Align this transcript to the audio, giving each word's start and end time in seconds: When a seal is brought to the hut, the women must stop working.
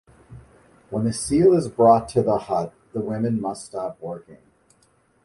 When 0.89 1.05
a 1.05 1.13
seal 1.13 1.53
is 1.53 1.67
brought 1.67 2.09
to 2.09 2.23
the 2.23 2.39
hut, 2.39 2.73
the 2.91 3.01
women 3.01 3.39
must 3.39 3.67
stop 3.67 4.01
working. 4.01 4.41